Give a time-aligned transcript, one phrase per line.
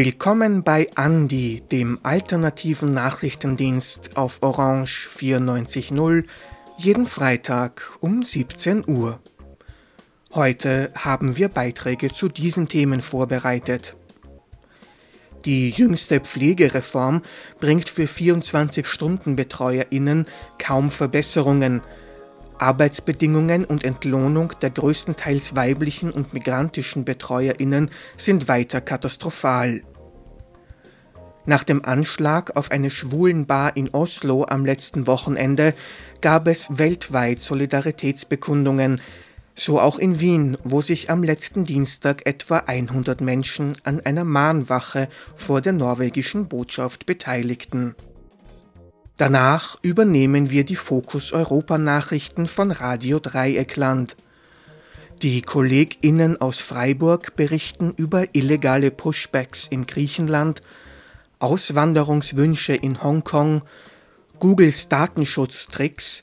[0.00, 6.22] Willkommen bei Andi, dem alternativen Nachrichtendienst auf Orange 94.0,
[6.76, 9.18] jeden Freitag um 17 Uhr.
[10.32, 13.96] Heute haben wir Beiträge zu diesen Themen vorbereitet.
[15.44, 17.22] Die jüngste Pflegereform
[17.58, 20.26] bringt für 24-Stunden-BetreuerInnen
[20.60, 21.80] kaum Verbesserungen.
[22.60, 29.82] Arbeitsbedingungen und Entlohnung der größtenteils weiblichen und migrantischen BetreuerInnen sind weiter katastrophal.
[31.46, 35.72] Nach dem Anschlag auf eine Schwulenbar in Oslo am letzten Wochenende
[36.20, 39.00] gab es weltweit Solidaritätsbekundungen,
[39.54, 45.08] so auch in Wien, wo sich am letzten Dienstag etwa 100 Menschen an einer Mahnwache
[45.36, 47.96] vor der norwegischen Botschaft beteiligten.
[49.18, 54.16] Danach übernehmen wir die Fokus Europa Nachrichten von Radio Dreieckland.
[55.22, 60.62] Die KollegInnen aus Freiburg berichten über illegale Pushbacks in Griechenland,
[61.40, 63.62] Auswanderungswünsche in Hongkong,
[64.38, 66.22] Googles Datenschutztricks,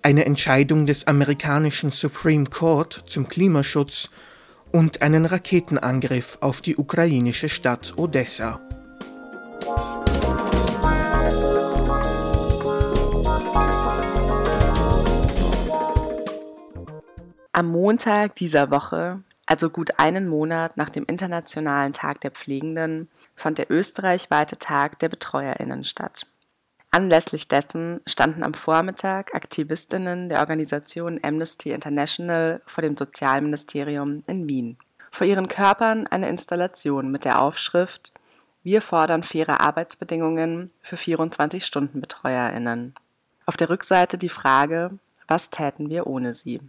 [0.00, 4.08] eine Entscheidung des amerikanischen Supreme Court zum Klimaschutz
[4.72, 8.62] und einen Raketenangriff auf die ukrainische Stadt Odessa.
[17.56, 23.58] Am Montag dieser Woche, also gut einen Monat nach dem Internationalen Tag der Pflegenden, fand
[23.58, 26.26] der österreichweite Tag der Betreuerinnen statt.
[26.90, 34.76] Anlässlich dessen standen am Vormittag Aktivistinnen der Organisation Amnesty International vor dem Sozialministerium in Wien.
[35.12, 38.12] Vor ihren Körpern eine Installation mit der Aufschrift
[38.64, 42.96] Wir fordern faire Arbeitsbedingungen für 24-Stunden-Betreuerinnen.
[43.46, 44.98] Auf der Rückseite die Frage,
[45.28, 46.60] was täten wir ohne sie?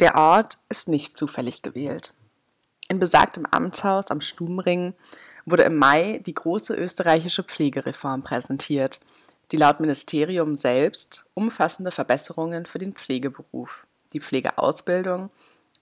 [0.00, 2.14] Der Ort ist nicht zufällig gewählt.
[2.88, 4.94] In besagtem Amtshaus am Stubenring
[5.44, 9.00] wurde im Mai die große österreichische Pflegereform präsentiert–
[9.50, 15.30] die laut Ministerium selbst umfassende Verbesserungen für den Pflegeberuf, die Pflegeausbildung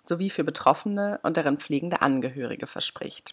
[0.05, 3.33] sowie für Betroffene und deren pflegende Angehörige verspricht.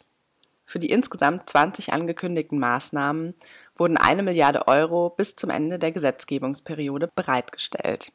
[0.66, 3.36] Für die insgesamt 20 angekündigten Maßnahmen
[3.76, 8.12] wurden eine Milliarde Euro bis zum Ende der Gesetzgebungsperiode bereitgestellt.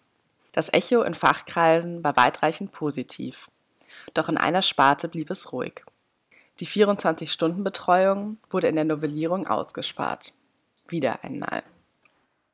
[0.59, 3.47] Das Echo in Fachkreisen war weitreichend positiv.
[4.13, 5.85] Doch in einer Sparte blieb es ruhig.
[6.59, 10.33] Die 24-Stunden-Betreuung wurde in der Novellierung ausgespart.
[10.89, 11.63] Wieder einmal.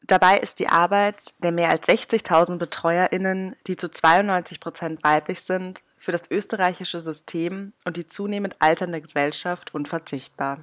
[0.03, 5.83] Dabei ist die Arbeit der mehr als 60.000 BetreuerInnen, die zu 92 Prozent weiblich sind,
[5.97, 10.59] für das österreichische System und die zunehmend alternde Gesellschaft unverzichtbar.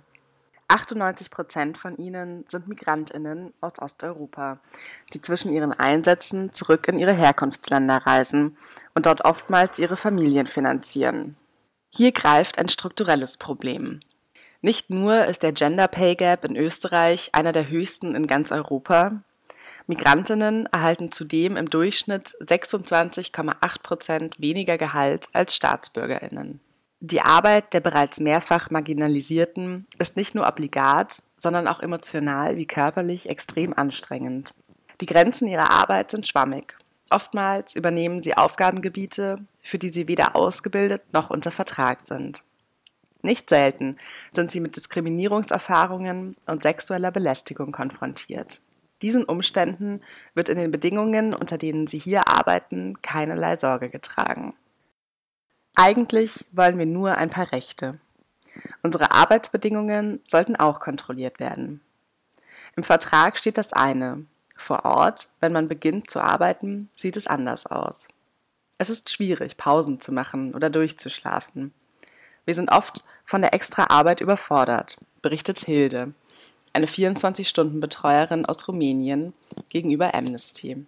[0.72, 4.60] 98 Prozent von ihnen sind MigrantInnen aus Osteuropa,
[5.14, 8.58] die zwischen ihren Einsätzen zurück in ihre Herkunftsländer reisen
[8.96, 11.36] und dort oftmals ihre Familien finanzieren.
[11.94, 14.00] Hier greift ein strukturelles Problem.
[14.62, 19.22] Nicht nur ist der Gender Pay Gap in Österreich einer der höchsten in ganz Europa,
[19.88, 26.62] Migrantinnen erhalten zudem im Durchschnitt 26,8 Prozent weniger Gehalt als Staatsbürgerinnen.
[27.04, 33.28] Die Arbeit der bereits mehrfach Marginalisierten ist nicht nur obligat, sondern auch emotional wie körperlich
[33.28, 34.52] extrem anstrengend.
[35.02, 36.78] Die Grenzen ihrer Arbeit sind schwammig.
[37.10, 42.44] Oftmals übernehmen sie Aufgabengebiete, für die sie weder ausgebildet noch unter Vertrag sind.
[43.24, 43.98] Nicht selten
[44.30, 48.62] sind sie mit Diskriminierungserfahrungen und sexueller Belästigung konfrontiert.
[49.02, 50.02] Diesen Umständen
[50.36, 54.54] wird in den Bedingungen, unter denen sie hier arbeiten, keinerlei Sorge getragen.
[55.76, 58.00] Eigentlich wollen wir nur ein paar Rechte.
[58.84, 61.82] Unsere Arbeitsbedingungen sollten auch kontrolliert werden.
[62.76, 64.26] Im Vertrag steht das eine.
[64.58, 68.08] Vor Ort, wenn man beginnt zu arbeiten, sieht es anders aus.
[68.78, 71.74] Es ist schwierig, Pausen zu machen oder durchzuschlafen.
[72.46, 76.14] Wir sind oft von der extra Arbeit überfordert, berichtet Hilde,
[76.74, 79.34] eine 24-Stunden-Betreuerin aus Rumänien,
[79.70, 80.86] gegenüber Amnesty.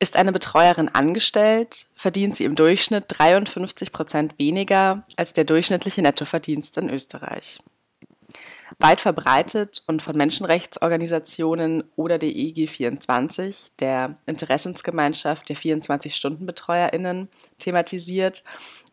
[0.00, 6.76] Ist eine Betreuerin angestellt, verdient sie im Durchschnitt 53 Prozent weniger als der durchschnittliche Nettoverdienst
[6.78, 7.60] in Österreich.
[8.78, 18.42] Weit verbreitet und von Menschenrechtsorganisationen oder der EG24, der Interessensgemeinschaft der 24-Stunden-BetreuerInnen, thematisiert,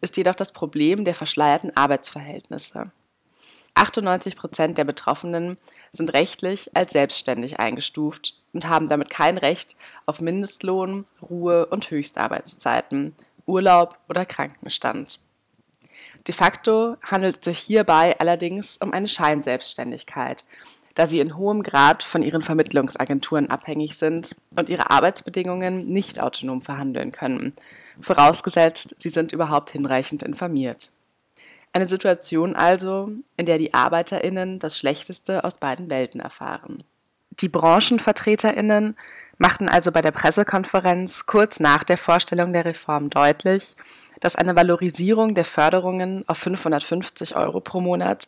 [0.02, 2.92] ist jedoch das Problem der verschleierten Arbeitsverhältnisse.
[3.74, 5.58] 98 Prozent der Betroffenen
[5.94, 13.16] sind rechtlich als selbstständig eingestuft und haben damit kein Recht auf Mindestlohn, Ruhe und Höchstarbeitszeiten,
[13.46, 15.20] Urlaub oder Krankenstand.
[16.28, 20.44] De facto handelt es sich hierbei allerdings um eine Scheinselbstständigkeit,
[20.94, 26.62] da sie in hohem Grad von ihren Vermittlungsagenturen abhängig sind und ihre Arbeitsbedingungen nicht autonom
[26.62, 27.54] verhandeln können,
[28.02, 30.90] vorausgesetzt, sie sind überhaupt hinreichend informiert.
[31.74, 36.84] Eine Situation also, in der die Arbeiterinnen das Schlechteste aus beiden Welten erfahren.
[37.40, 38.98] Die Branchenvertreterinnen
[39.38, 43.76] machten also bei der Pressekonferenz kurz nach der Vorstellung der Reform deutlich,
[44.20, 48.28] dass eine Valorisierung der Förderungen auf 550 Euro pro Monat,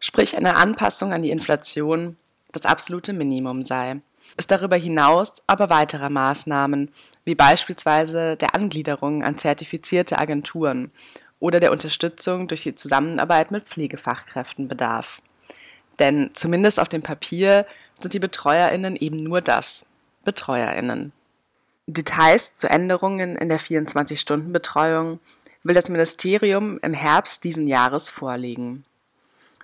[0.00, 2.16] sprich eine Anpassung an die Inflation,
[2.52, 4.00] das absolute Minimum sei.
[4.36, 6.90] Es darüber hinaus aber weitere Maßnahmen,
[7.24, 10.92] wie beispielsweise der Angliederung an zertifizierte Agenturen
[11.40, 15.18] oder der Unterstützung durch die Zusammenarbeit mit Pflegefachkräften bedarf.
[15.98, 17.66] Denn zumindest auf dem Papier
[17.98, 19.86] sind die Betreuerinnen eben nur das,
[20.24, 21.12] Betreuerinnen.
[21.86, 25.18] Details zu Änderungen in der 24-Stunden-Betreuung
[25.62, 28.84] will das Ministerium im Herbst diesen Jahres vorlegen.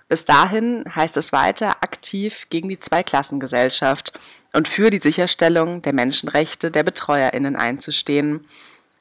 [0.09, 4.17] Bis dahin heißt es weiter aktiv gegen die Zweiklassengesellschaft
[4.53, 8.45] und für die Sicherstellung der Menschenrechte der Betreuerinnen einzustehen,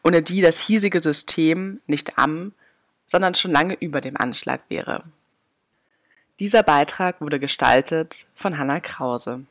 [0.03, 2.53] ohne die das hiesige System nicht am,
[3.07, 5.05] sondern schon lange über dem Anschlag wäre.
[6.39, 9.47] Dieser Beitrag wurde gestaltet von Hanna Krause.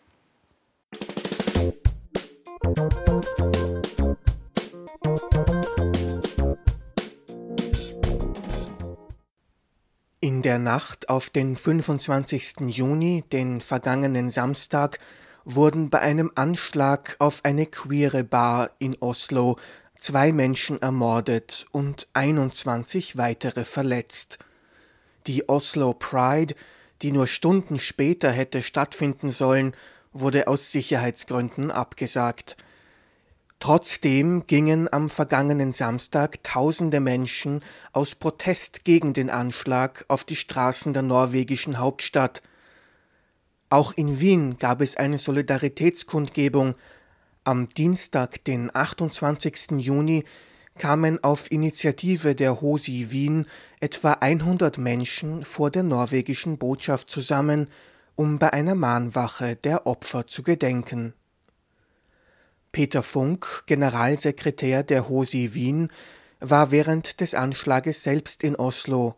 [10.20, 12.56] In der Nacht auf den 25.
[12.68, 15.00] Juni, den vergangenen Samstag,
[15.44, 19.58] wurden bei einem Anschlag auf eine queere Bar in Oslo
[19.98, 24.40] zwei Menschen ermordet und 21 weitere verletzt.
[25.28, 26.56] Die Oslo Pride,
[27.02, 29.76] die nur Stunden später hätte stattfinden sollen,
[30.14, 32.58] wurde aus Sicherheitsgründen abgesagt.
[33.60, 37.62] Trotzdem gingen am vergangenen Samstag tausende Menschen
[37.94, 42.42] aus Protest gegen den Anschlag auf die Straßen der norwegischen Hauptstadt.
[43.70, 46.76] Auch in Wien gab es eine Solidaritätskundgebung.
[47.48, 49.78] Am Dienstag, den 28.
[49.78, 50.24] Juni,
[50.80, 53.46] kamen auf Initiative der Hosi Wien
[53.80, 57.70] etwa 100 Menschen vor der norwegischen Botschaft zusammen,
[58.16, 61.14] um bei einer Mahnwache der Opfer zu gedenken.
[62.72, 65.90] Peter Funk, Generalsekretär der HOSI Wien,
[66.40, 69.14] war während des Anschlages selbst in Oslo.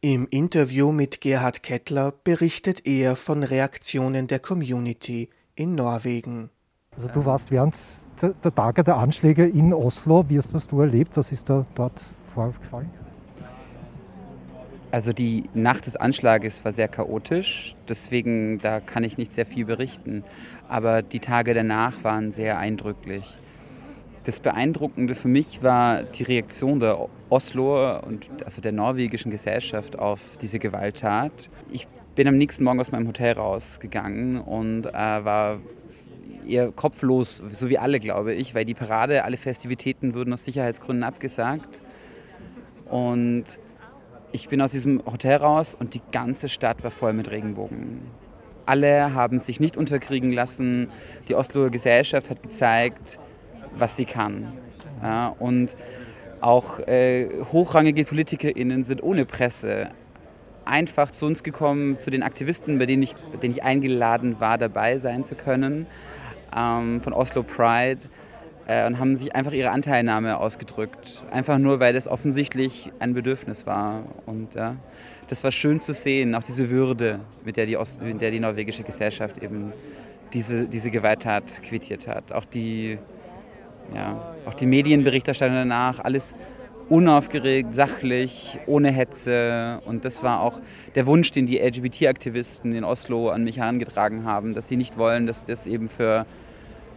[0.00, 6.50] Im Interview mit Gerhard Kettler berichtet er von Reaktionen der Community in Norwegen.
[6.96, 7.74] Also du warst während
[8.20, 10.24] der Tage der Anschläge in Oslo.
[10.28, 11.16] Wie hast das du erlebt?
[11.16, 12.04] Was ist da dort
[12.34, 12.90] vorgefallen?
[14.92, 19.64] Also die Nacht des Anschlages war sehr chaotisch, deswegen da kann ich nicht sehr viel
[19.64, 20.22] berichten.
[20.68, 23.38] Aber die Tage danach waren sehr eindrücklich.
[24.24, 30.20] Das Beeindruckende für mich war die Reaktion der Osloer und also der norwegischen Gesellschaft auf
[30.42, 31.48] diese Gewalttat.
[31.70, 35.58] Ich bin am nächsten Morgen aus meinem Hotel rausgegangen und äh, war
[36.46, 41.04] eher kopflos, so wie alle, glaube ich, weil die Parade, alle Festivitäten wurden aus Sicherheitsgründen
[41.04, 41.80] abgesagt.
[42.86, 43.44] Und
[44.32, 48.00] ich bin aus diesem Hotel raus und die ganze Stadt war voll mit Regenbogen.
[48.66, 50.88] Alle haben sich nicht unterkriegen lassen.
[51.28, 53.18] Die Osloer Gesellschaft hat gezeigt,
[53.76, 54.52] was sie kann.
[55.02, 55.76] Ja, und
[56.40, 59.90] auch äh, hochrangige PolitikerInnen sind ohne Presse
[60.64, 64.58] einfach zu uns gekommen, zu den Aktivisten, bei denen ich, bei denen ich eingeladen war,
[64.58, 65.86] dabei sein zu können,
[66.56, 68.00] ähm, von Oslo Pride
[68.66, 71.24] äh, und haben sich einfach ihre Anteilnahme ausgedrückt.
[71.30, 74.04] Einfach nur, weil das offensichtlich ein Bedürfnis war.
[74.26, 74.76] Und ja,
[75.28, 78.40] das war schön zu sehen, auch diese Würde, mit der die, Ost mit der die
[78.40, 79.72] norwegische Gesellschaft eben
[80.32, 82.32] diese, diese Gewalttat quittiert hat.
[82.32, 82.98] Auch die,
[83.94, 86.34] ja, auch die Medienberichterstattung danach, alles
[86.88, 89.80] unaufgeregt, sachlich, ohne Hetze.
[89.86, 90.60] Und das war auch
[90.94, 95.26] der Wunsch, den die LGBT-Aktivisten in Oslo an mich herangetragen haben, dass sie nicht wollen,
[95.26, 96.26] dass das eben für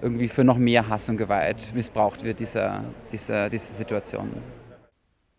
[0.05, 4.29] irgendwie für noch mehr Hass und Gewalt missbraucht wird, dieser, dieser, diese Situation.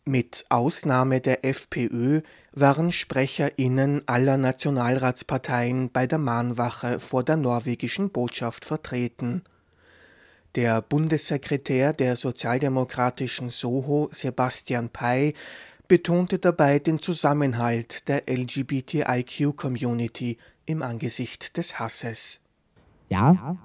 [0.04, 8.64] Mit Ausnahme der FPÖ waren SprecherInnen aller Nationalratsparteien bei der Mahnwache vor der norwegischen Botschaft
[8.64, 9.44] vertreten.
[10.56, 15.34] Der Bundessekretär der sozialdemokratischen Soho, Sebastian Pei,
[15.86, 22.40] betonte dabei den Zusammenhalt der LGBTIQ-Community im Angesicht des Hasses.
[23.08, 23.56] Ja,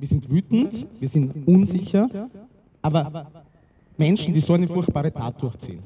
[0.00, 2.08] wir sind wütend, wir sind unsicher,
[2.80, 3.26] aber
[3.98, 5.80] Menschen, die so eine furchtbare Tat durchziehen.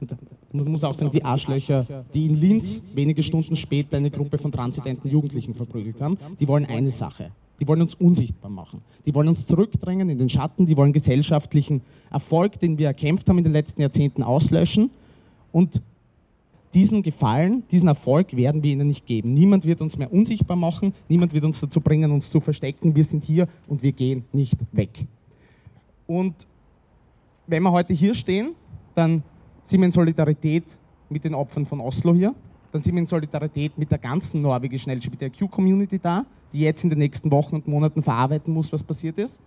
[0.00, 4.38] Und man muss auch sagen, die Arschlöcher, die in Linz wenige Stunden später eine Gruppe
[4.38, 7.30] von transidenten Jugendlichen verprügelt haben, die wollen eine Sache.
[7.60, 8.80] Die wollen uns unsichtbar machen.
[9.04, 10.64] Die wollen uns zurückdrängen in den Schatten.
[10.64, 14.90] Die wollen gesellschaftlichen Erfolg, den wir erkämpft haben in den letzten Jahrzehnten, auslöschen.
[15.52, 15.82] Und
[16.74, 19.34] diesen Gefallen, diesen Erfolg werden wir ihnen nicht geben.
[19.34, 22.94] Niemand wird uns mehr unsichtbar machen, niemand wird uns dazu bringen, uns zu verstecken.
[22.94, 25.06] Wir sind hier und wir gehen nicht weg.
[26.06, 26.46] Und
[27.46, 28.54] wenn wir heute hier stehen,
[28.94, 29.22] dann
[29.64, 32.34] sind wir in Solidarität mit den Opfern von Oslo hier.
[32.72, 36.98] Dann sind wir in Solidarität mit der ganzen norwegischen LGBTQ-Community da, die jetzt in den
[36.98, 39.40] nächsten Wochen und Monaten verarbeiten muss, was passiert ist.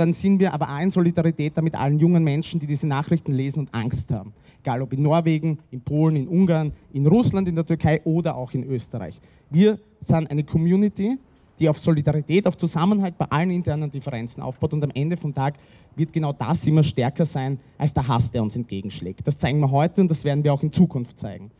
[0.00, 3.58] Dann sind wir aber auch in Solidarität mit allen jungen Menschen, die diese Nachrichten lesen
[3.58, 4.32] und Angst haben.
[4.62, 8.54] Egal ob in Norwegen, in Polen, in Ungarn, in Russland, in der Türkei oder auch
[8.54, 9.20] in Österreich.
[9.50, 11.18] Wir sind eine Community,
[11.58, 15.56] die auf Solidarität, auf Zusammenhalt bei allen internen Differenzen aufbaut und am Ende vom Tag
[15.96, 19.26] wird genau das immer stärker sein als der Hass, der uns entgegenschlägt.
[19.26, 21.50] Das zeigen wir heute und das werden wir auch in Zukunft zeigen.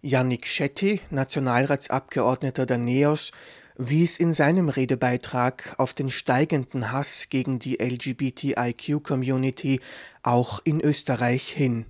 [0.00, 3.32] Yannick Shetty, Nationalratsabgeordneter der NEOS,
[3.76, 9.80] wies in seinem Redebeitrag auf den steigenden Hass gegen die LGBTIQ-Community
[10.22, 11.86] auch in Österreich hin.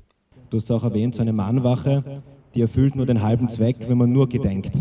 [0.50, 2.22] Du hast auch erwähnt, so eine Mahnwache,
[2.54, 4.80] die erfüllt nur den halben Zweck, wenn man nur gedenkt,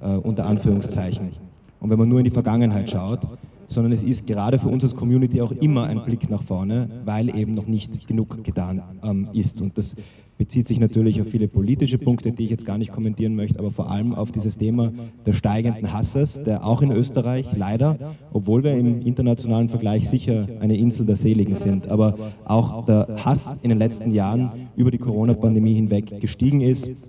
[0.00, 1.32] äh, unter Anführungszeichen.
[1.80, 3.20] Und wenn man nur in die Vergangenheit schaut,
[3.66, 7.34] sondern es ist gerade für uns als Community auch immer ein Blick nach vorne, weil
[7.36, 9.60] eben noch nicht genug getan ähm, ist.
[9.60, 9.96] Und das
[10.38, 13.70] bezieht sich natürlich auf viele politische Punkte, die ich jetzt gar nicht kommentieren möchte, aber
[13.70, 14.92] vor allem auf dieses Thema
[15.24, 17.98] des steigenden Hasses, der auch in Österreich leider,
[18.32, 23.54] obwohl wir im internationalen Vergleich sicher eine Insel der Seligen sind, aber auch der Hass
[23.62, 27.08] in den letzten Jahren über die Corona-Pandemie hinweg gestiegen ist.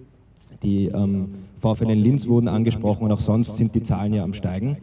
[0.63, 1.29] Die ähm,
[1.59, 4.77] Vorfälle in Linz wurden angesprochen und auch sonst sind die Zahlen ja am Steigen.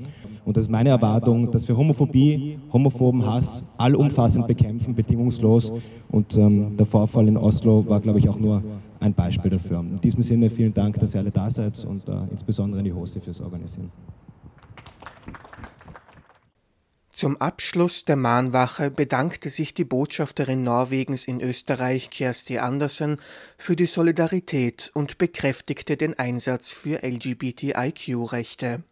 [0.45, 5.73] Und das ist meine Erwartung, dass wir Homophobie, homophoben Hass allumfassend bekämpfen, bedingungslos.
[6.11, 8.63] Und ähm, der Vorfall in Oslo war, glaube ich, auch nur
[9.01, 9.81] ein Beispiel dafür.
[9.81, 12.93] In diesem Sinne vielen Dank, dass ihr alle da seid und äh, insbesondere an die
[12.93, 13.91] Hoste fürs Organisieren.
[17.11, 23.19] Zum Abschluss der Mahnwache bedankte sich die Botschafterin Norwegens in Österreich, Kersti Andersen,
[23.57, 28.83] für die Solidarität und bekräftigte den Einsatz für LGBTIQ-Rechte.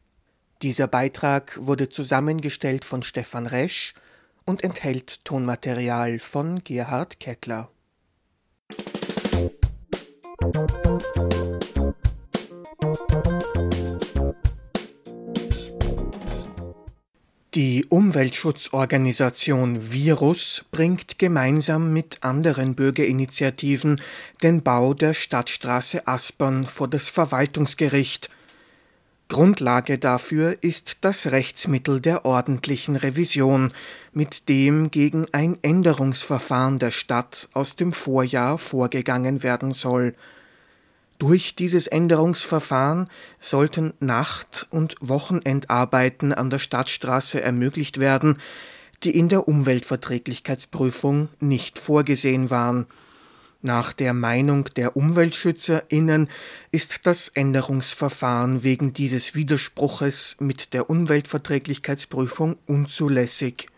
[0.62, 3.94] Dieser Beitrag wurde zusammengestellt von Stefan Resch
[4.44, 7.68] und enthält Tonmaterial von Gerhard Kettler.
[17.54, 24.00] Die Umweltschutzorganisation Virus bringt gemeinsam mit anderen Bürgerinitiativen
[24.44, 28.30] den Bau der Stadtstraße Aspern vor das Verwaltungsgericht–
[29.32, 33.72] Grundlage dafür ist das Rechtsmittel der ordentlichen Revision,
[34.12, 40.14] mit dem gegen ein Änderungsverfahren der Stadt aus dem Vorjahr vorgegangen werden soll.
[41.18, 43.08] Durch dieses Änderungsverfahren
[43.40, 48.36] sollten Nacht- und Wochenendarbeiten an der Stadtstraße ermöglicht werden,
[49.02, 52.86] die in der Umweltverträglichkeitsprüfung nicht vorgesehen waren
[53.62, 56.28] nach der Meinung der UmweltschützerInnen
[56.72, 63.68] ist das Änderungsverfahren wegen dieses Widerspruches mit der Umweltverträglichkeitsprüfung unzulässig.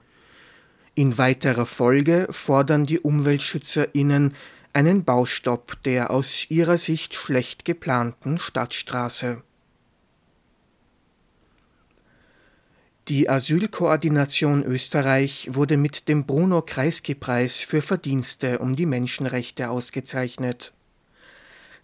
[0.95, 4.35] In weiterer Folge fordern die UmweltschützerInnen
[4.73, 9.43] einen Baustopp der aus ihrer Sicht schlecht geplanten Stadtstraße
[13.09, 20.73] Die Asylkoordination Österreich wurde mit dem Bruno Kreisky-Preis für Verdienste um die Menschenrechte ausgezeichnet.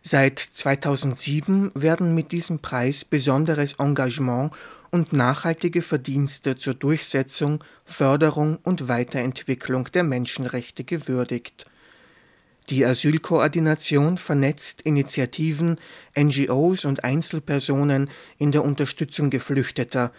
[0.00, 4.52] Seit 2007 werden mit diesem Preis besonderes Engagement
[4.90, 11.66] und nachhaltige Verdienste zur Durchsetzung, Förderung und Weiterentwicklung der Menschenrechte gewürdigt.
[12.70, 15.76] Die Asylkoordination vernetzt Initiativen,
[16.18, 18.08] NGOs und Einzelpersonen
[18.38, 20.12] in der Unterstützung Geflüchteter,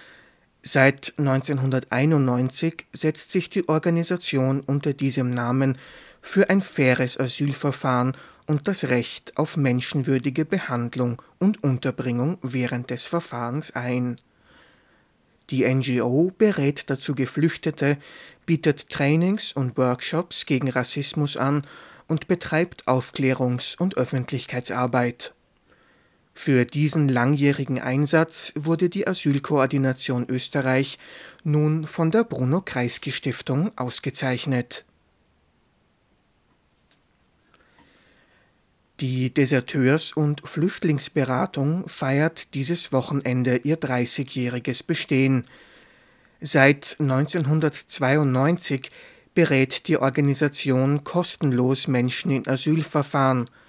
[0.63, 5.77] Seit 1991 setzt sich die Organisation unter diesem Namen
[6.21, 8.15] für ein faires Asylverfahren
[8.45, 14.19] und das Recht auf menschenwürdige Behandlung und Unterbringung während des Verfahrens ein.
[15.49, 17.97] Die NGO berät dazu Geflüchtete,
[18.45, 21.63] bietet Trainings und Workshops gegen Rassismus an
[22.07, 25.33] und betreibt Aufklärungs- und Öffentlichkeitsarbeit.
[26.33, 30.97] Für diesen langjährigen Einsatz wurde die Asylkoordination Österreich
[31.43, 34.85] nun von der Bruno Kreisky Stiftung ausgezeichnet.
[38.99, 45.45] Die Deserteurs- und Flüchtlingsberatung feiert dieses Wochenende ihr 30-jähriges Bestehen.
[46.39, 48.89] Seit 1992
[49.33, 53.49] berät die Organisation kostenlos Menschen in Asylverfahren–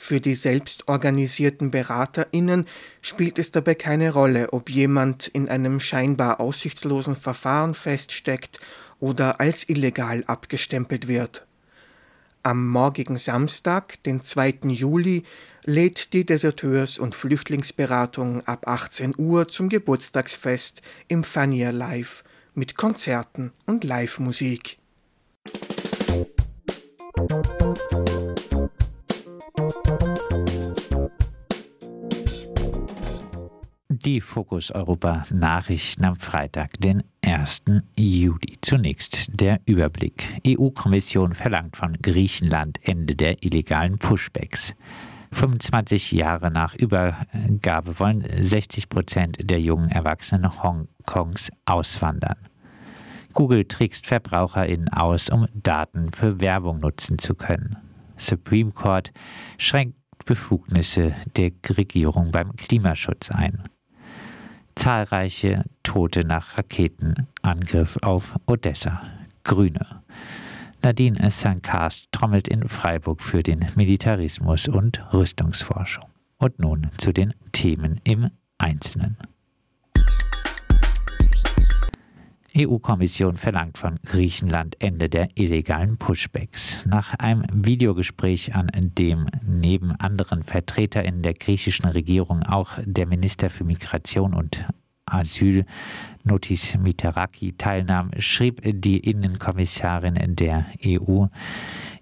[0.00, 2.66] für die selbstorganisierten BeraterInnen
[3.02, 8.60] spielt es dabei keine Rolle, ob jemand in einem scheinbar aussichtslosen Verfahren feststeckt
[9.00, 11.46] oder als illegal abgestempelt wird.
[12.44, 14.60] Am morgigen Samstag, den 2.
[14.68, 15.24] Juli,
[15.64, 22.22] lädt die Deserteurs- und Flüchtlingsberatung ab 18 Uhr zum Geburtstagsfest im Fanier Live
[22.54, 24.78] mit Konzerten und Live-Musik.
[34.08, 37.64] Die Fokus Europa Nachrichten am Freitag, den 1.
[37.94, 38.54] Juli.
[38.62, 40.40] Zunächst der Überblick.
[40.46, 44.74] EU-Kommission verlangt von Griechenland Ende der illegalen Pushbacks.
[45.32, 52.38] 25 Jahre nach Übergabe wollen 60 Prozent der jungen Erwachsenen Hongkongs auswandern.
[53.34, 57.76] Google trickst VerbraucherInnen aus, um Daten für Werbung nutzen zu können.
[58.16, 59.12] Supreme Court
[59.58, 63.64] schränkt Befugnisse der Regierung beim Klimaschutz ein.
[64.78, 69.02] Zahlreiche Tote nach Raketenangriff auf Odessa.
[69.42, 70.02] Grüne.
[70.82, 76.04] Nadine Sankast trommelt in Freiburg für den Militarismus und Rüstungsforschung.
[76.38, 79.16] Und nun zu den Themen im Einzelnen.
[82.58, 86.84] EU-Kommission verlangt von Griechenland Ende der illegalen Pushbacks.
[86.86, 93.64] Nach einem Videogespräch, an dem neben anderen VertreterInnen der griechischen Regierung auch der Minister für
[93.64, 94.64] Migration und
[95.06, 95.64] Asyl
[96.24, 101.26] Notis Miteraki teilnahm, schrieb die Innenkommissarin der EU,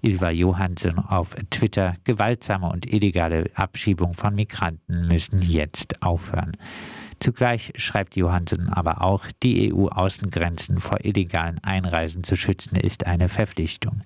[0.00, 6.56] Ilva Johansson, auf Twitter, gewaltsame und illegale Abschiebung von Migranten müssen jetzt aufhören.
[7.18, 14.02] Zugleich schreibt Johansen aber auch, die EU-Außengrenzen vor illegalen Einreisen zu schützen, ist eine Verpflichtung.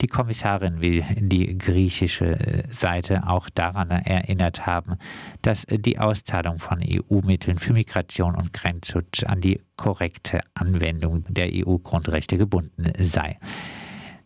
[0.00, 4.96] Die Kommissarin will die griechische äh, Seite auch daran erinnert haben,
[5.42, 12.38] dass die Auszahlung von EU-Mitteln für Migration und Grenzschutz an die korrekte Anwendung der EU-Grundrechte
[12.38, 13.38] gebunden sei.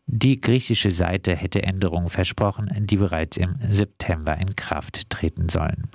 [0.07, 5.89] Die griechische Seite hätte Änderungen versprochen, die bereits im September in Kraft treten sollen.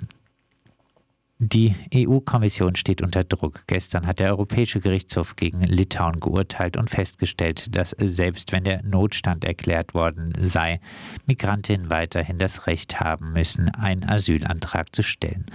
[1.44, 3.64] Die EU-Kommission steht unter Druck.
[3.66, 9.44] Gestern hat der Europäische Gerichtshof gegen Litauen geurteilt und festgestellt, dass selbst wenn der Notstand
[9.44, 10.78] erklärt worden sei,
[11.26, 15.46] Migrantinnen weiterhin das Recht haben müssen, einen Asylantrag zu stellen.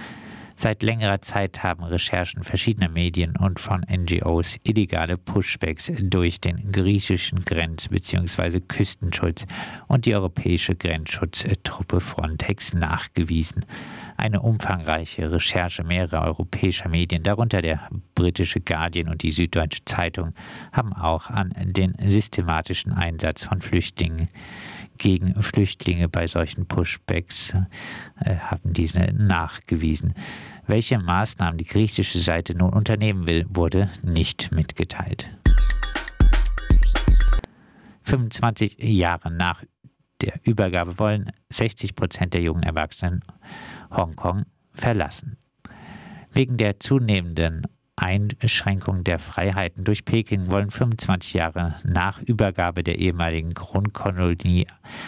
[0.60, 7.45] Seit längerer Zeit haben Recherchen verschiedener Medien und von NGOs illegale Pushbacks durch den griechischen
[7.45, 8.60] Grenz- bzw.
[8.60, 9.45] Küstenschutz
[9.88, 13.65] und die europäische Grenzschutztruppe Frontex nachgewiesen.
[14.17, 20.34] Eine umfangreiche Recherche mehrerer europäischer Medien, darunter der britische Guardian und die Süddeutsche Zeitung,
[20.71, 24.27] haben auch an den systematischen Einsatz von Flüchtlingen
[24.97, 27.53] gegen Flüchtlinge bei solchen Pushbacks
[28.19, 30.15] äh, haben diese nachgewiesen.
[30.65, 35.30] Welche Maßnahmen die griechische Seite nun unternehmen will, wurde nicht mitgeteilt.
[38.01, 39.63] 25 Jahre nach
[40.21, 43.23] der Übergabe wollen 60 Prozent der jungen Erwachsenen
[43.91, 45.38] Hongkong verlassen.
[46.32, 53.56] Wegen der zunehmenden Einschränkung der Freiheiten durch Peking wollen 25 Jahre nach Übergabe der ehemaligen
[53.56, 54.67] Grundkolonie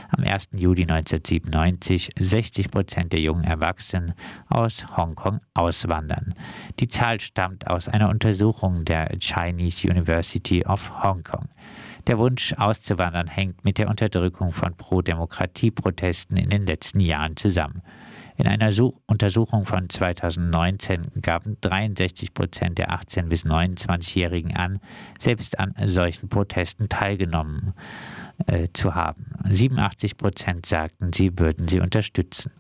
[0.10, 0.50] am 1.
[0.56, 4.16] Juli 1997 60 Prozent der jungen Erwachsenen
[4.48, 6.34] aus Hongkong auswandern.
[6.80, 11.48] Die Zahl stammt aus einer Untersuchung der Chinese University of Hong Kong.
[12.08, 17.84] Der Wunsch auszuwandern hängt mit der Unterdrückung von Pro-Demokratie-Protesten in den letzten Jahren zusammen.
[18.40, 24.80] In einer Such Untersuchung von 2019 gaben 63 Prozent der 18- bis 29-Jährigen an,
[25.20, 27.74] selbst an solchen Protesten teilgenommen
[28.48, 29.26] äh, zu haben.
[29.44, 32.54] 87 Prozent sagten, sie würden sie unterstützen.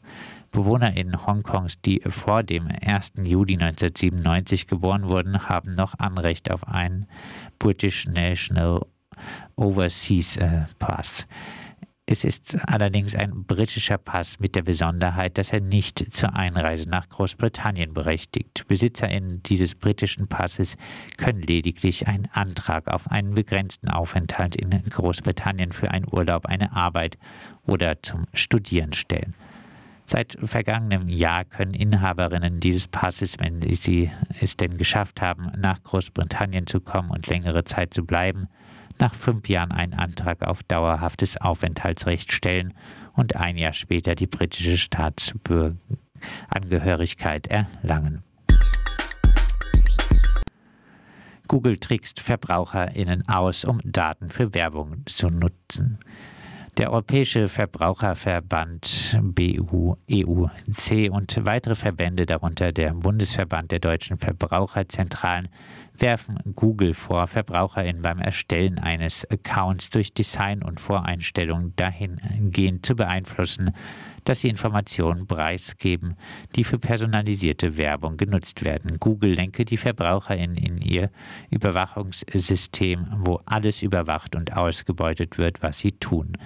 [0.51, 3.13] Bewohner in Hongkongs, die vor dem 1.
[3.23, 7.05] Juli 1997 geboren wurden, haben noch Anrecht auf einen
[7.57, 8.81] British National
[9.55, 11.25] Overseas äh, Pass.
[12.11, 17.07] Es ist allerdings ein britischer Pass mit der Besonderheit, dass er nicht zur Einreise nach
[17.07, 18.65] Großbritannien berechtigt.
[18.67, 20.75] BesitzerInnen dieses britischen Passes
[21.17, 27.19] können lediglich einen Antrag auf einen begrenzten Aufenthalt in Großbritannien für einen Urlaub, eine Arbeit
[27.67, 29.35] oder zum Studieren stellen.
[30.07, 34.09] Seit vergangenem Jahr können Inhaberinnen dieses Passes, wenn sie
[34.41, 38.47] es denn geschafft haben, nach Großbritannien zu kommen und längere Zeit zu bleiben,
[38.99, 42.73] nach fünf Jahren einen Antrag auf dauerhaftes Aufenthaltsrecht stellen
[43.13, 48.23] und ein Jahr später die britische Staatsangehörigkeit erlangen.
[51.47, 55.97] Google trickst VerbraucherInnen aus, um Daten für Werbung zu nutzen.
[56.77, 65.49] Der Europäische Verbraucherverband BU-EUC und weitere Verbände, darunter der Bundesverband der deutschen Verbraucherzentralen,
[65.97, 73.73] werfen Google vor, VerbraucherInnen beim Erstellen eines Accounts durch Design und Voreinstellungen dahingehend zu beeinflussen,
[74.25, 76.15] dass sie Informationen preisgeben,
[76.55, 78.97] die für personalisierte Werbung genutzt werden.
[78.99, 81.09] Google lenke die VerbraucherInnen in ihr
[81.49, 86.37] Überwachungssystem, wo alles überwacht und ausgebeutet wird, was sie tun.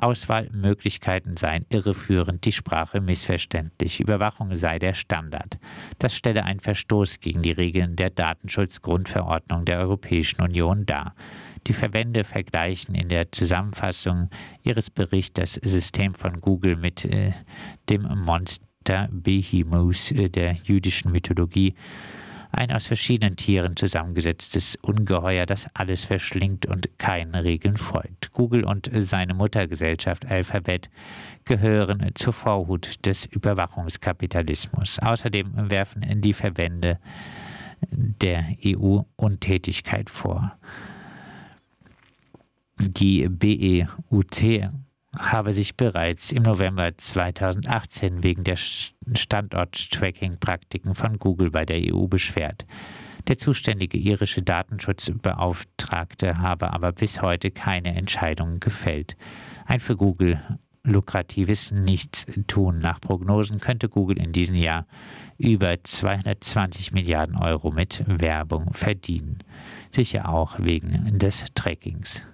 [0.00, 5.58] Auswahlmöglichkeiten seien irreführend, die Sprache missverständlich, Überwachung sei der Standard.
[5.98, 11.14] Das stelle einen Verstoß gegen die Regeln der Datenschutzgrundverordnung der Europäischen Union dar.
[11.66, 14.30] Die Verbände vergleichen in der Zusammenfassung
[14.62, 17.32] ihres Berichts das System von Google mit äh,
[17.88, 21.74] dem Monster Behemoth äh, der jüdischen Mythologie
[22.52, 28.30] ein aus verschiedenen Tieren zusammengesetztes Ungeheuer, das alles verschlingt und keinen Regeln folgt.
[28.32, 30.90] Google und seine Muttergesellschaft Alphabet
[31.44, 34.98] gehören zur Vorhut des Überwachungskapitalismus.
[34.98, 36.98] Außerdem werfen die Verbände
[37.90, 40.52] der EU Untätigkeit vor.
[42.88, 44.68] Die BEUC
[45.16, 52.66] habe sich bereits im November 2018 wegen der Standort-Tracking-Praktiken von Google bei der EU beschwert.
[53.28, 59.16] Der zuständige irische Datenschutzbeauftragte habe aber bis heute keine Entscheidungen gefällt.
[59.64, 60.42] Ein für Google
[60.82, 62.80] lukratives Nichtstun.
[62.80, 64.88] Nach Prognosen könnte Google in diesem Jahr
[65.38, 69.38] über 220 Milliarden Euro mit Werbung verdienen.
[69.92, 72.24] Sicher auch wegen des Trackings.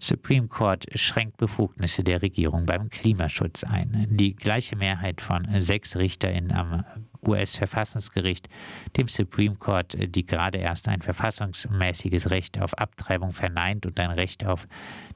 [0.00, 4.06] Supreme Court schränkt Befugnisse der Regierung beim Klimaschutz ein.
[4.10, 6.84] Die gleiche Mehrheit von sechs RichterInnen am
[7.26, 8.48] US-Verfassungsgericht,
[8.96, 14.44] dem Supreme Court, die gerade erst ein verfassungsmäßiges Recht auf Abtreibung verneint und ein Recht
[14.46, 14.66] auf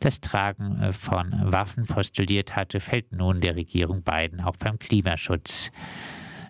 [0.01, 5.73] das Tragen von Waffen postuliert hatte, fällt nun der Regierung Biden auch beim Klimaschutz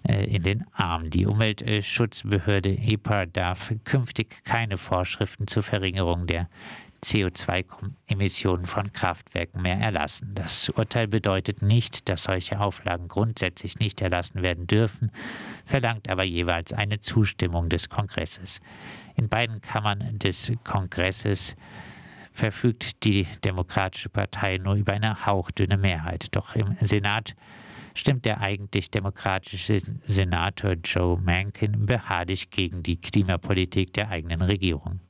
[0.08, 1.10] äh, in den Arm.
[1.10, 6.48] Die Umweltschutzbehörde EPA darf künftig keine Vorschriften zur Verringerung der
[7.04, 10.34] CO2-Emissionen von Kraftwerken mehr erlassen.
[10.34, 15.12] Das Urteil bedeutet nicht, dass solche Auflagen grundsätzlich nicht erlassen werden dürfen,
[15.64, 18.60] verlangt aber jeweils eine Zustimmung des Kongresses.
[19.14, 21.54] In beiden Kammern des Kongresses
[22.32, 26.34] verfügt die Demokratische Partei nur über eine hauchdünne Mehrheit.
[26.34, 27.36] Doch im Senat
[27.94, 35.00] stimmt der eigentlich demokratische Senator Joe Manchin beharrlich gegen die Klimapolitik der eigenen Regierung.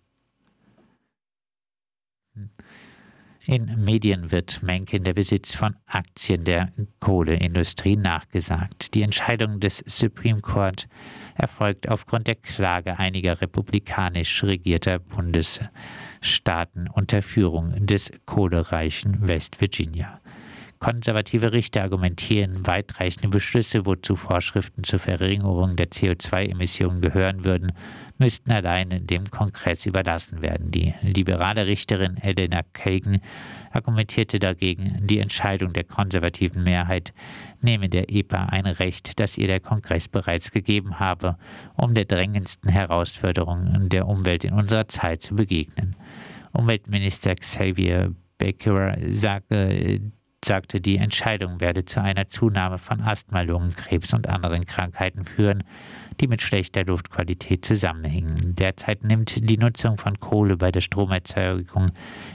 [3.46, 8.94] In Medien wird Mencken der Besitz von Aktien der Kohleindustrie nachgesagt.
[8.94, 10.88] Die Entscheidung des Supreme Court
[11.34, 20.22] erfolgt aufgrund der Klage einiger republikanisch regierter Bundesstaaten unter Führung des kohlereichen West Virginia.
[20.78, 27.72] Konservative Richter argumentieren, weitreichende Beschlüsse, wozu Vorschriften zur Verringerung der CO2-Emissionen gehören würden,
[28.18, 30.70] müssten alleine dem Kongress überlassen werden.
[30.70, 33.20] Die liberale Richterin Elena Kagan
[33.72, 37.12] argumentierte dagegen, die Entscheidung der konservativen Mehrheit
[37.60, 41.36] nehme der EPA ein Recht, das ihr der Kongress bereits gegeben habe,
[41.76, 45.96] um der drängendsten Herausforderung der Umwelt in unserer Zeit zu begegnen.
[46.52, 50.00] Umweltminister Xavier Becker sagte,
[50.44, 55.64] sagte, die Entscheidung werde zu einer Zunahme von Asthma, Lungenkrebs und anderen Krankheiten führen,
[56.20, 58.54] die mit schlechter Luftqualität zusammenhängen.
[58.54, 61.90] Derzeit nimmt die Nutzung von Kohle bei der Stromerzeugung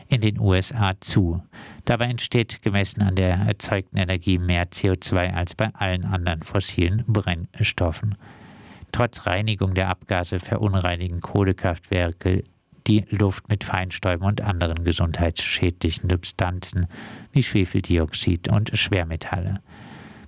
[0.07, 1.41] in den USA zu.
[1.85, 8.15] Dabei entsteht gemessen an der erzeugten Energie mehr CO2 als bei allen anderen fossilen Brennstoffen.
[8.91, 12.43] Trotz Reinigung der Abgase verunreinigen Kohlekraftwerke
[12.87, 16.87] die Luft mit Feinstäuben und anderen gesundheitsschädlichen Substanzen
[17.31, 19.61] wie Schwefeldioxid und Schwermetalle.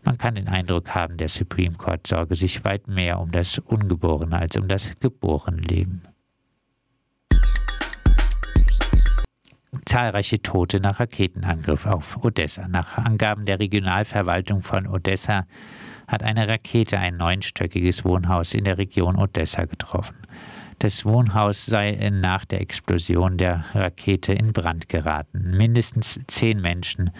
[0.03, 4.37] Man kann den Eindruck haben, der Supreme Court sorge sich weit mehr um das ungeborene
[4.37, 6.03] als um das geborene Leben.
[9.85, 12.67] Zahlreiche Tote nach Raketenangriff auf Odessa.
[12.67, 15.45] Nach Angaben der Regionalverwaltung von Odessa
[16.07, 20.15] hat eine Rakete ein neunstöckiges Wohnhaus in der Region Odessa getroffen.
[20.79, 25.55] Das Wohnhaus sei nach der Explosion der Rakete in Brand geraten.
[25.55, 27.11] Mindestens zehn Menschen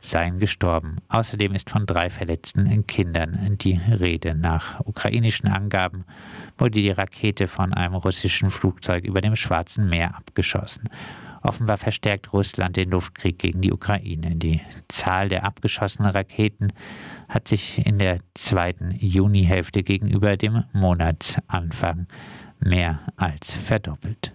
[0.00, 0.98] seien gestorben.
[1.08, 4.34] Außerdem ist von drei verletzten Kindern die Rede.
[4.34, 6.04] Nach ukrainischen Angaben
[6.58, 10.88] wurde die Rakete von einem russischen Flugzeug über dem Schwarzen Meer abgeschossen.
[11.42, 14.36] Offenbar verstärkt Russland den Luftkrieg gegen die Ukraine.
[14.36, 16.72] Die Zahl der abgeschossenen Raketen
[17.28, 22.06] hat sich in der zweiten Junihälfte gegenüber dem Monatsanfang
[22.58, 24.34] mehr als verdoppelt.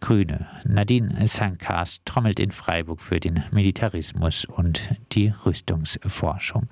[0.00, 0.46] Grüne.
[0.64, 6.68] Nadine Sankast trommelt in Freiburg für den Militarismus und die Rüstungsforschung.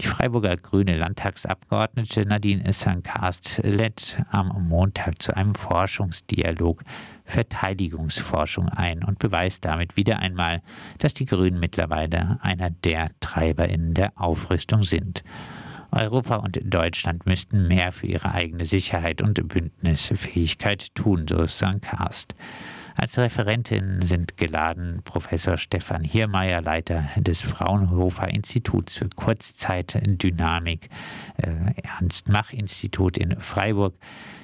[0.00, 6.82] Die Freiburger grüne Landtagsabgeordnete Nadine Sankast lädt am Montag zu einem Forschungsdialog
[7.24, 10.62] Verteidigungsforschung ein und beweist damit wieder einmal,
[10.98, 15.22] dass die Grünen mittlerweile einer der TreiberInnen der Aufrüstung sind.
[15.92, 22.34] Europa und Deutschland müssten mehr für ihre eigene Sicherheit und Bündnisfähigkeit tun, so Sankarst.
[22.96, 30.90] Als Referentin sind geladen Professor Stefan Hiermeier, Leiter des Fraunhofer Instituts für Kurzzeitdynamik,
[31.38, 33.94] äh, Ernst-Mach-Institut in Freiburg,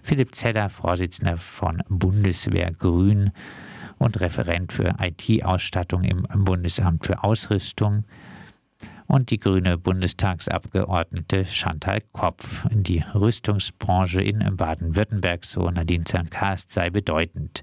[0.03, 3.33] Philipp Zeller, Vorsitzender von Bundeswehr Grün
[3.99, 8.05] und Referent für IT-Ausstattung im Bundesamt für Ausrüstung,
[9.07, 12.67] und die grüne Bundestagsabgeordnete Chantal Kopf.
[12.71, 17.63] Die Rüstungsbranche in Baden-Württemberg, so Nadine Zankast, sei bedeutend.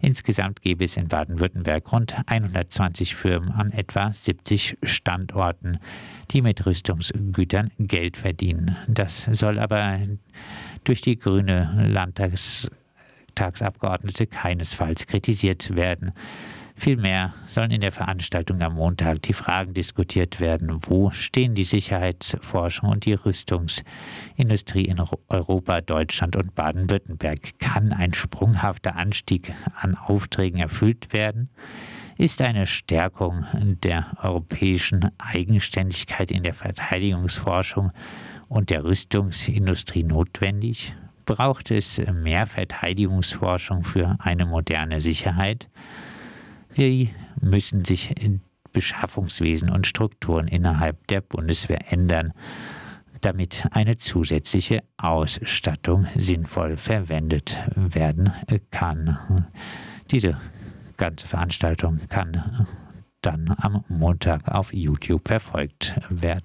[0.00, 5.78] Insgesamt gäbe es in Baden-Württemberg rund 120 Firmen an etwa 70 Standorten,
[6.30, 8.76] die mit Rüstungsgütern Geld verdienen.
[8.88, 9.98] Das soll aber
[10.84, 16.12] durch die grüne Landtagsabgeordnete keinesfalls kritisiert werden.
[16.82, 22.90] Vielmehr sollen in der Veranstaltung am Montag die Fragen diskutiert werden, wo stehen die Sicherheitsforschung
[22.90, 27.56] und die Rüstungsindustrie in Europa, Deutschland und Baden-Württemberg?
[27.60, 31.50] Kann ein sprunghafter Anstieg an Aufträgen erfüllt werden?
[32.18, 33.46] Ist eine Stärkung
[33.84, 37.92] der europäischen Eigenständigkeit in der Verteidigungsforschung
[38.48, 40.96] und der Rüstungsindustrie notwendig?
[41.26, 45.68] Braucht es mehr Verteidigungsforschung für eine moderne Sicherheit?
[46.74, 48.14] Wie müssen sich
[48.72, 52.32] Beschaffungswesen und Strukturen innerhalb der Bundeswehr ändern,
[53.20, 58.32] damit eine zusätzliche Ausstattung sinnvoll verwendet werden
[58.70, 59.46] kann.
[60.10, 60.40] Diese
[60.96, 62.66] ganze Veranstaltung kann
[63.20, 66.44] dann am Montag auf YouTube verfolgt werden.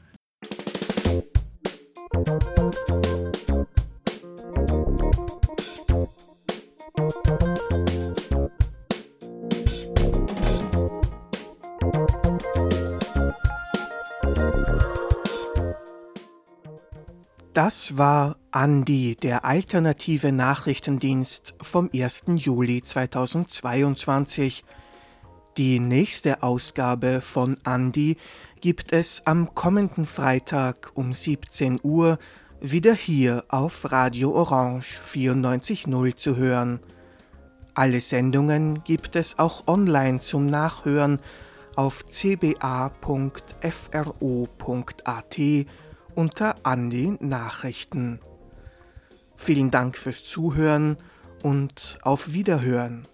[17.58, 22.26] Das war Andi, der alternative Nachrichtendienst vom 1.
[22.36, 24.64] Juli 2022.
[25.58, 28.18] Die nächste Ausgabe von Andi
[28.62, 32.20] gibt es am kommenden Freitag um 17 Uhr
[32.62, 36.80] wieder hier auf Radio Orange 94.0 zu hören.
[37.74, 41.20] Alle Sendungen gibt es auch online zum Nachhören
[41.76, 42.92] auf cba.fro.at
[46.18, 48.20] unter Andi Nachrichten.
[49.36, 50.98] Vielen Dank fürs Zuhören
[51.44, 53.08] und auf Wiederhören.